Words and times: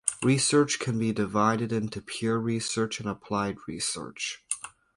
Research 0.23 0.79
can 0.79 0.93
also 0.95 0.99
be 0.99 1.11
divided 1.13 1.71
into 1.71 2.01
pure 2.01 2.39
research 2.39 2.99
and 2.99 3.07
applied 3.07 3.57
research. 3.67 4.43